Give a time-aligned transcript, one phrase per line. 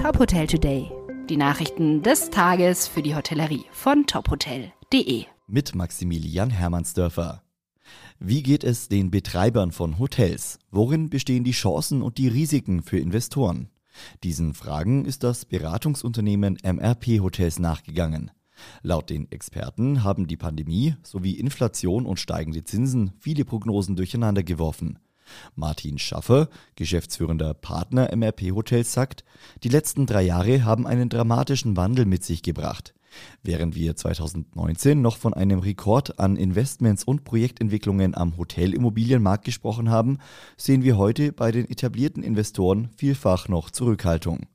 [0.00, 0.90] Top Hotel Today.
[1.28, 5.26] Die Nachrichten des Tages für die Hotellerie von tophotel.de.
[5.46, 7.42] Mit Maximilian Hermannsdörfer.
[8.18, 10.58] Wie geht es den Betreibern von Hotels?
[10.70, 13.68] Worin bestehen die Chancen und die Risiken für Investoren?
[14.24, 18.30] Diesen Fragen ist das Beratungsunternehmen MRP Hotels nachgegangen.
[18.80, 24.98] Laut den Experten haben die Pandemie sowie Inflation und steigende Zinsen viele Prognosen durcheinander geworfen.
[25.54, 29.24] Martin Schaffer, geschäftsführender Partner MRP Hotels, sagt,
[29.62, 32.94] die letzten drei Jahre haben einen dramatischen Wandel mit sich gebracht.
[33.42, 40.18] Während wir 2019 noch von einem Rekord an Investments und Projektentwicklungen am Hotelimmobilienmarkt gesprochen haben,
[40.56, 44.46] sehen wir heute bei den etablierten Investoren vielfach noch Zurückhaltung.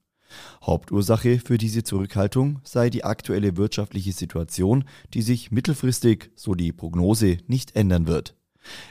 [0.63, 7.37] Hauptursache für diese Zurückhaltung sei die aktuelle wirtschaftliche Situation, die sich mittelfristig, so die Prognose,
[7.48, 8.35] nicht ändern wird.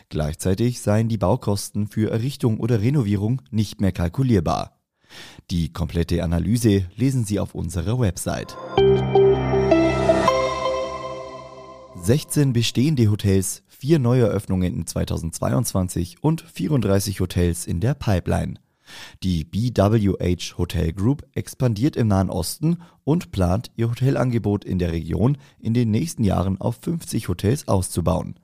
[0.08, 4.78] Gleichzeitig seien die Baukosten für Errichtung oder Renovierung nicht mehr kalkulierbar.
[5.50, 8.56] Die komplette Analyse lesen Sie auf unserer Website.
[12.04, 18.54] 16 bestehende Hotels, vier Neueröffnungen in 2022 und 34 Hotels in der Pipeline.
[19.22, 25.38] Die BWH Hotel Group expandiert im Nahen Osten und plant, ihr Hotelangebot in der Region
[25.58, 28.34] in den nächsten Jahren auf 50 Hotels auszubauen.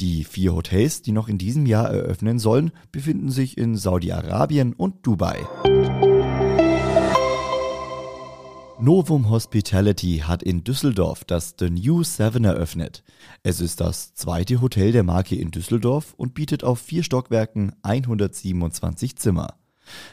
[0.00, 5.06] Die vier Hotels, die noch in diesem Jahr eröffnen sollen, befinden sich in Saudi-Arabien und
[5.06, 5.46] Dubai.
[8.82, 13.04] Novum Hospitality hat in Düsseldorf das The New Seven eröffnet.
[13.44, 19.14] Es ist das zweite Hotel der Marke in Düsseldorf und bietet auf vier Stockwerken 127
[19.14, 19.54] Zimmer.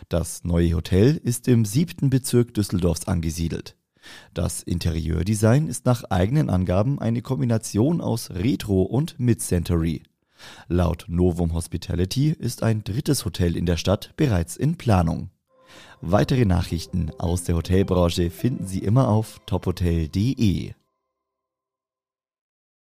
[0.08, 3.76] Das neue Hotel ist im siebten Bezirk Düsseldorfs angesiedelt.
[4.34, 10.04] Das Interieurdesign ist nach eigenen Angaben eine Kombination aus Retro und Mid-Century.
[10.68, 15.30] Laut Novum Hospitality ist ein drittes Hotel in der Stadt bereits in Planung.
[16.02, 20.74] Weitere Nachrichten aus der Hotelbranche finden Sie immer auf tophotel.de.